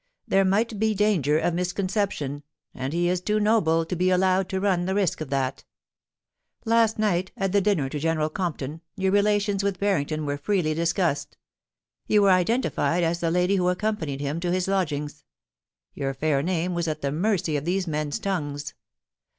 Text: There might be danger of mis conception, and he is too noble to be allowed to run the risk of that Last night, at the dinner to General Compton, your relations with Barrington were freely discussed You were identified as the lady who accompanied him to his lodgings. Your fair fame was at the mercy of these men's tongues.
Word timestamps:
There 0.27 0.43
might 0.43 0.79
be 0.79 0.95
danger 0.95 1.37
of 1.37 1.53
mis 1.53 1.73
conception, 1.73 2.41
and 2.73 2.91
he 2.91 3.07
is 3.07 3.21
too 3.21 3.39
noble 3.39 3.85
to 3.85 3.95
be 3.95 4.09
allowed 4.09 4.49
to 4.49 4.59
run 4.59 4.85
the 4.85 4.95
risk 4.95 5.21
of 5.21 5.29
that 5.29 5.63
Last 6.65 6.97
night, 6.97 7.31
at 7.37 7.51
the 7.51 7.61
dinner 7.61 7.87
to 7.89 7.99
General 7.99 8.27
Compton, 8.29 8.81
your 8.95 9.11
relations 9.11 9.63
with 9.63 9.77
Barrington 9.79 10.25
were 10.25 10.39
freely 10.39 10.73
discussed 10.73 11.37
You 12.07 12.23
were 12.23 12.31
identified 12.31 13.03
as 13.03 13.19
the 13.19 13.29
lady 13.29 13.57
who 13.57 13.69
accompanied 13.69 14.21
him 14.21 14.39
to 14.39 14.51
his 14.51 14.67
lodgings. 14.67 15.23
Your 15.93 16.15
fair 16.15 16.41
fame 16.43 16.73
was 16.73 16.87
at 16.87 17.03
the 17.03 17.11
mercy 17.11 17.55
of 17.55 17.65
these 17.65 17.85
men's 17.85 18.17
tongues. 18.17 18.73